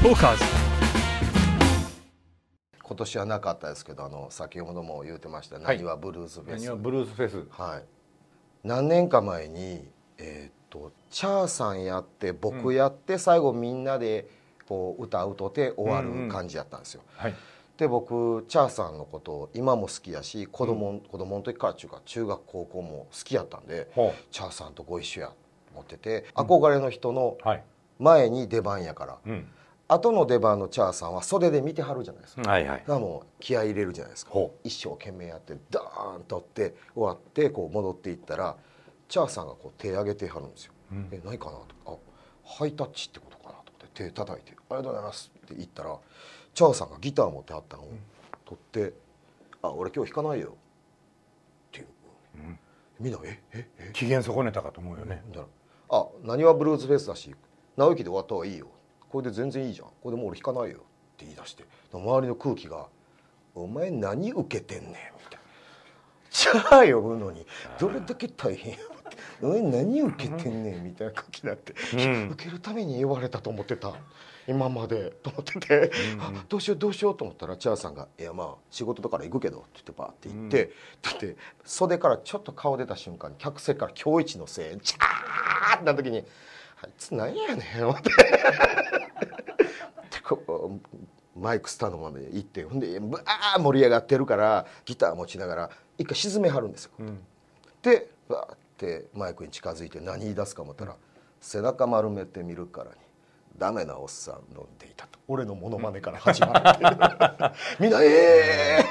[0.00, 0.44] トーカーズ
[2.84, 5.78] 今年はなかったですけどあの先ほども言うてましたはい。
[5.78, 7.46] 何はブルースフェス、何はブルースフェス。
[7.50, 7.82] はい、
[8.62, 9.88] 何年か前に
[10.18, 14.28] えーっとチャーさんやって僕やって、最後みんなで
[14.68, 17.34] こう歌うとて終わる感じやったんですよ、はい。
[17.76, 25.34] で僕チャーさんのこと今も好きやし子供,、子供の時からっていうか中学高校も好きやったんでほチャーさんとご一緒やと
[25.72, 27.36] 思ってて憧れの人の
[27.98, 29.48] 前に出番やから、うん
[29.88, 32.78] 後の出番のチャーさんは袖で見てはるじゃないですか、はいはい。
[32.80, 34.32] だからもう気合い入れるじゃないですか。
[34.32, 38.56] ほ一生懸命やってダーンとって終わってこう戻っていったら
[39.08, 41.08] チャーさんがこう手挙げてはるんですよ「うん。
[41.10, 41.96] え何かな?」とあ
[42.44, 45.98] ハイタッチってことかなと思って手叩いて「ありがとうございます」って言ったら
[46.52, 47.88] チャーさんがギター持ってはったのを
[48.44, 48.92] 取って
[49.62, 50.52] 「あ俺今日弾かないよ」っ
[51.72, 51.86] ていう、
[53.00, 53.90] みんな「えええ。
[53.94, 55.22] 機嫌損ねたかと思うよね。
[55.26, 55.48] みたいな
[55.88, 57.34] 「あ何はブルーズフェスだし
[57.76, 58.68] 直行で終わった方がいいよ
[59.10, 59.86] これで全然いいじゃん。
[60.02, 60.80] これでもう俺弾かないよ」っ
[61.16, 61.64] て言い出して。
[61.92, 62.86] 周りの空気が
[63.54, 65.38] 「お前何受けてんねん」みたいな
[66.30, 67.46] 「チャー呼ぶのに
[67.78, 68.78] どれだけ大変や」
[69.40, 73.94] お前何受けてんねん」みたいな空気になって、受けるために言われたと思ってた。
[74.46, 75.10] 今まで。
[75.22, 80.72] と思ってて、あどうしようどうしようと思ったらチャーさんが「いやまあ仕事だから行くけど」って言ってバーって言って、
[81.02, 86.24] だって袖からちょっと顔出た瞬間に客席から今日一の声援チャーってなった時に
[86.82, 88.10] 「あいつ何やねん」思って。
[91.36, 97.04] マイクスタンドまで行ってほんでバー盛り上がってるからギター持ちながら一回沈めはるんですよ。
[97.04, 97.18] ん。
[97.82, 100.96] でバーってマイクに近づいて何言い出すか思ったら
[101.40, 102.96] 「背中丸めてみるからに
[103.56, 105.18] ダメなおっさん飲んでいた」と。
[105.28, 108.84] 俺のモノマネから始まる みんな「ええ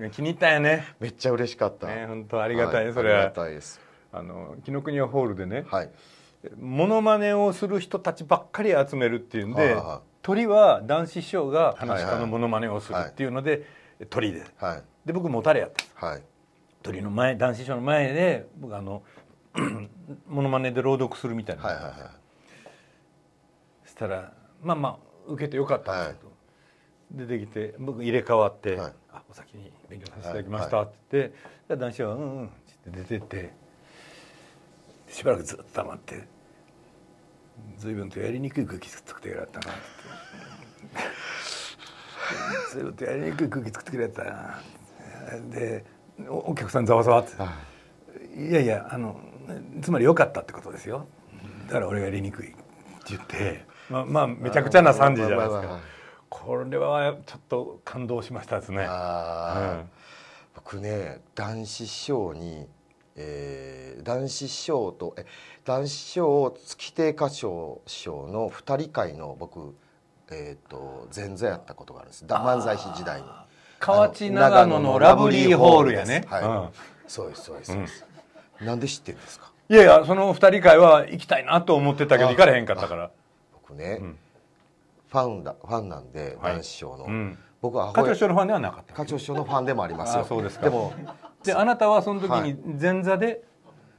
[0.00, 0.10] うん。
[0.10, 0.94] 気に入ったんやね。
[1.00, 3.18] めっちゃ嬉しかった、ね本当ありがたいねはそれは。
[3.18, 3.80] ありがたいです。
[4.12, 5.90] あの紀ノ国屋ホールでねはい
[6.56, 9.84] モノマネをする人たちばっかり集めるっていうんではいはい。
[9.84, 12.10] はい鳥は男子師匠が話しはい。
[12.10, 13.64] はい家のモノマネをするっていうので
[14.10, 14.44] 鳥で。
[14.58, 14.82] はい。
[15.06, 16.06] で僕もたれやった。
[16.06, 16.22] はい。
[16.82, 19.02] 鳥の前男子師匠の前で僕あの
[20.28, 21.94] モノマネで朗読するみたいな、はいはいはい。
[23.84, 24.96] そしたらまあまあ
[25.28, 28.92] 受けてよかったんですけど、出てきて僕入れ替わって「はい。
[29.10, 31.36] あお先に勉強させていただきました」って言って、
[31.68, 32.50] で男子は「うんうん」っ
[32.84, 33.50] て出てって
[35.08, 36.28] しばらくずっと黙って
[37.78, 39.78] 「随分とやりにくい空気作ってくれたな」って
[42.72, 44.60] 「随分とやりにくい空気作ってくれたな」
[45.50, 45.84] で
[46.28, 47.32] おお客さんざわざわって
[48.36, 48.52] 「い。
[48.52, 49.20] やいやあの
[49.82, 51.06] つまり良かったってことですよ。
[51.66, 52.58] だから俺がやりにくい」って
[53.10, 53.66] 言って。
[53.88, 55.80] まあまあめちゃくちゃな惨事じゃないですか。
[56.28, 58.84] これはちょっと感動しましたですね。
[58.84, 59.90] うん。
[60.54, 62.68] 僕ね男子師匠に、
[63.18, 65.26] えー男子師匠とえ
[65.64, 69.74] 男子師匠月亭歌唱師匠の二人会の僕、
[70.30, 72.26] えー、と前座やったことがあるんです。
[72.26, 73.26] だ漫才師時代に
[73.80, 76.24] 河内長野のラブリーホールやね。
[76.28, 76.68] はい、うん。
[77.06, 78.04] そうですそうですそうです、
[78.60, 79.50] なんで知ってるんですか？
[79.68, 83.10] いやいやその二人会は行きたいなと思ってたけどあ行かれへんかったから。
[83.52, 84.16] 僕ね、ん。
[85.08, 86.52] ファンだファンなんではい。
[86.54, 87.38] 男子師匠の、うん。
[87.60, 88.94] 僕は課長や師匠のファンではなかった。
[88.94, 90.22] 課長師匠のファンでもありますよ。
[90.22, 90.64] あそうですか。
[90.64, 90.92] でも
[91.44, 92.54] であなたはその時はい。
[92.54, 93.42] に前座で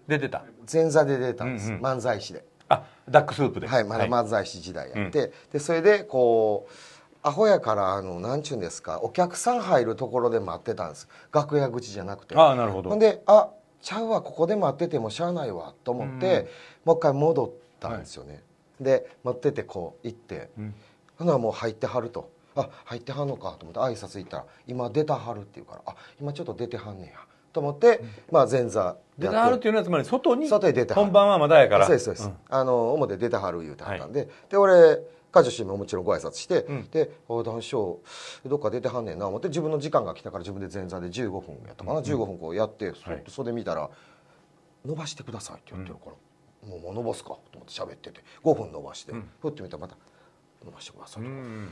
[0.07, 1.85] 出てた、前座で出たんです、うんうん。
[1.85, 2.44] 漫才師で。
[2.67, 3.67] あダックスープで。
[3.67, 6.73] はいまだ漫才師時代やって、でそれでこう
[7.22, 11.07] アホやからあのなんちゅうんですかお客さん入るところで待ってたんです。
[11.33, 12.35] 楽屋口じゃなくて。
[12.35, 12.89] ああなるほど。
[12.89, 13.50] ほんであ
[13.81, 16.47] ちゃうわここで待っててもしゃあないわと思って、
[16.85, 18.44] もう一回戻ったんですよね、
[18.79, 20.73] で待っててこう行って、ん。
[21.17, 22.29] ほなもう入ってはると。
[22.56, 27.19] あ入ってはんのかと思って挨拶行ったら今出たはるって言うからあ今ちょっと出てはんねや
[27.52, 28.02] と思って、
[28.32, 31.86] まあ前座出てはるっていうのはつまり外に外に出て本番はまだやから。
[31.86, 32.38] そうですそうです、ん。
[32.50, 35.00] あの表出てはる言うてはったんで、で俺
[35.32, 36.88] 家女氏ももちろんご挨拶して、ん。
[36.90, 37.98] で「お談笑
[38.46, 43.24] どっか出てはんねんな」思って自分の時間が来たから自分で前座で15分やったかな、15分こうやってそはい。
[43.28, 43.90] 袖見たら
[44.86, 49.98] 「伸ばしてください」って言ってるから、もうもう伸ばすかと思って喋ってて5分伸ばして、ふってみたらまた
[50.63, 51.69] 「伸ばしてください」と、うん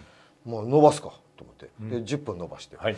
[0.47, 1.69] もう伸ばすかと思って。
[1.79, 2.93] で10分伸ばして、はい。
[2.93, 2.97] へ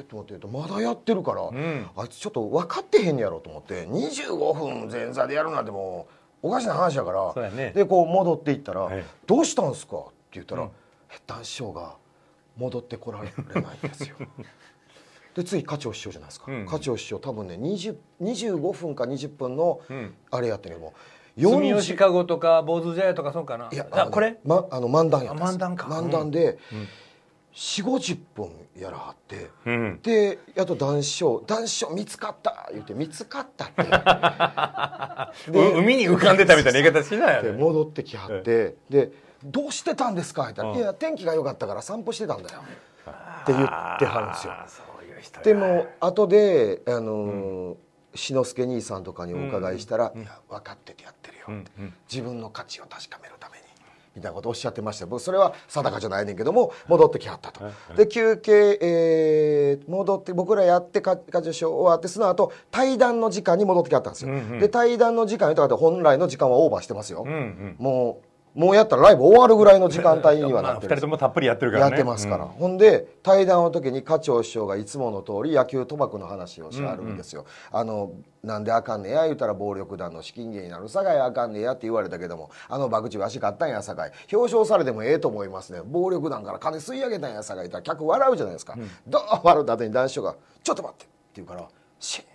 [0.00, 0.46] えと思って。
[0.46, 1.90] まだやってるから、ん。
[1.96, 3.86] あいつちょっと分かってへんやろと思って。
[3.86, 6.08] 25分前座でやるなんても
[6.42, 7.50] うおかしな話やから。
[7.50, 7.72] ね。
[7.74, 9.04] でこう戻っていったら「はい。
[9.26, 10.68] どうしたんすか?」って言ったら、
[11.26, 11.96] 男子師匠が
[12.56, 14.16] 戻ってこられないんですよ。
[15.34, 16.66] で次課長師匠じゃないですか、うん。
[16.66, 20.14] 課長師匠多分ね20 25分か20分のん。
[20.30, 20.92] あれやったけども
[21.36, 23.68] 住吉かごとか坊主茶屋とかそうかな。
[23.72, 24.38] いやあこれ？
[24.44, 25.86] ま、あの漫談やった漫談か。
[25.86, 26.58] 漫談で、
[27.54, 30.00] 4 5 0分やらはって、うん。
[30.02, 31.40] でやっと談笑。
[31.46, 33.82] 談笑見つかった言って見つかったって。
[35.58, 39.12] う海に浮かんでたみたいな言い方しないよ戻ってきはってで
[39.44, 40.78] 「どうしてたんですか?」って言ったら「うん。
[40.78, 43.68] いや天気が良かったから散歩してたんだよ」って言っ
[43.98, 44.52] てはるんですよ。
[45.44, 47.74] でも後であのー
[48.14, 51.70] 志の輔兄さんとかにお伺いしたら「いや分かっててやってるよ」って。
[51.78, 51.94] うんうん。
[52.10, 53.62] 自分の価値を確かめるために。
[54.14, 55.06] みたいなことをおっしゃってました。
[55.06, 57.64] 僕それは定かじゃないねんけども戻ってきはったと。
[57.96, 64.58] で休憩、えー戻って僕らやってか家事賞終わってその後対談の時間に戻ってきはったんですよ、うんうん。
[64.58, 67.76] で対談の時間とかって本来の時間はオーバーしてますよ、うんうん。
[67.78, 72.50] もうもうやったらライブ終わるぐらいの時間帯にはなってるんです人ともたっぷりやってるからやねってますから、うん。
[72.50, 78.12] ほんで対談の時に課長師匠がいつもの通り野球賭博の話をしてあるんですよ、あの
[78.42, 80.88] なんであかんねや言うたら暴力団の資金源になる。
[80.88, 85.80] さかいあかんねやって言われたけどもあの博打わし買ったんやさかい表彰されてもええと思いますね。
[85.84, 88.76] 暴力団から金吸い上げたんやさかい言ったら客笑うじゃないですか、
[89.06, 91.66] どう笑うた後に男子が「ちょっと待って」って言うから
[91.98, 92.26] シーン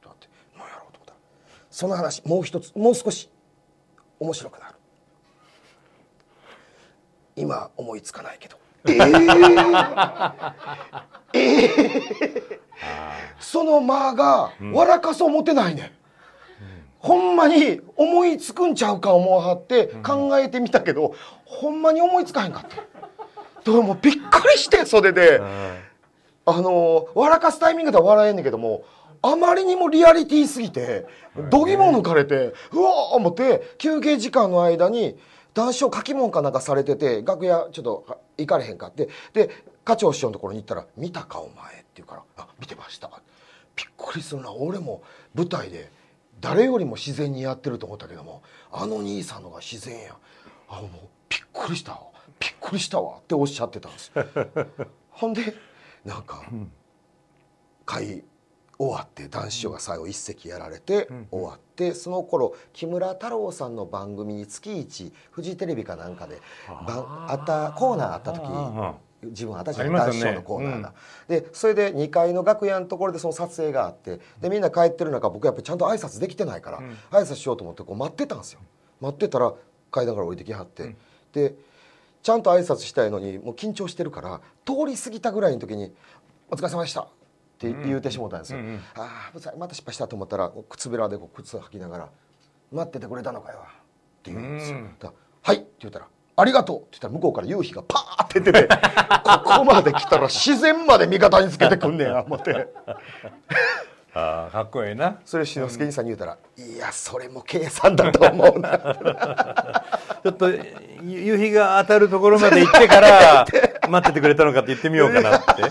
[0.00, 1.12] となって何やろうと思った。
[1.12, 1.18] ら
[1.70, 3.28] その話もう一つもう少し
[4.18, 4.75] 面白くなる
[7.36, 8.56] 今思いつかないけど。
[8.88, 8.92] え
[11.34, 11.70] ええ
[12.52, 12.60] え
[13.38, 15.90] その間が笑かそう思ってないねん、
[16.98, 22.64] ほんまに思いつくんちゃうか思わはって考えてみたけど、ほんまに思いつかへんかっ
[23.64, 23.70] た。
[23.70, 25.40] でもびっくりしてそれで、
[26.44, 28.84] あの笑かすタイミングでは笑えんねんけども
[29.20, 31.04] あまりにもリアリティすぎて
[31.50, 35.18] どぎも抜かれてうわー思って休憩時間の間に
[35.56, 39.08] 談笑書き物かなんかされてて楽屋ちょっとは行かれへんかって。
[39.32, 39.48] で
[39.84, 43.08] 課長師匠のところに行ったら「見たかお前」って言うから「あ見てました」
[43.74, 44.52] びっくりするな。
[44.52, 45.02] 俺も
[45.34, 45.90] 舞台で
[46.40, 50.16] 誰よりも自然にやってると思ったけどもあの兄さんのが自然や。
[50.68, 50.90] あもう
[51.30, 51.92] びっくりした。
[51.92, 52.00] わ
[52.38, 53.16] びっくりしたわ。
[53.18, 54.12] っておっしゃってたんです。
[54.14, 54.26] よ
[55.10, 55.54] ほんで
[56.04, 56.44] なんか
[57.86, 58.24] 会
[58.78, 66.40] 終わって談志師匠が最後一席やられて終わってその頃木村太郎さんの番組に月一フジテレビかなんかで
[66.86, 70.20] 番あったコーナーあった時あ自分あったじゃありますよね。
[70.20, 70.94] ない談志師匠のコーナーが。
[71.28, 76.80] でそれで2階の楽屋のところでその撮影があってでみんな帰ってる中僕やっぱりちゃんと挨拶できてないから、
[77.10, 78.60] 挨拶しようと思ってこう待ってたんですよ。
[79.00, 79.52] 待ってたら
[79.90, 80.96] 階段から降りてきはって、
[81.32, 81.54] で
[82.22, 85.94] ちゃんと挨拶したいのにもう緊張してるから通り過ぎたぐらいの時に
[86.50, 87.08] 「お疲れ様でした」
[87.56, 88.80] って言うてしもうたんですよ、うんうん。
[88.96, 92.08] ああまた失敗したと思ったら靴べらでこう靴履きながら
[92.70, 94.96] 「待っててくれたのかよ」って言うんですよ、うん。
[95.42, 96.06] はい」って言ったら
[96.36, 98.68] 「ありがとう」って言ったら向こうから夕日がパーって出て
[99.24, 102.68] ここまで来たら自然まで味方につけてくんねや 思って。
[104.18, 105.18] あーかっこいいな。
[105.26, 108.78] それ志の輔兄さんに言うたら「いやそれも計算だと思うな」
[110.24, 110.48] ちょっと
[111.02, 113.46] ゆ夕日が当たるところまで行ってから
[113.88, 115.62] 待っててくれたのかって言ってみようかなって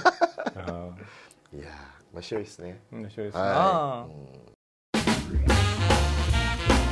[2.16, 2.80] 面白いですね。
[2.94, 4.08] ー面白いですな、は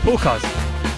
[0.04, 0.93] トーカーズ